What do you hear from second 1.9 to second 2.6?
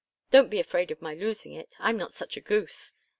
not such a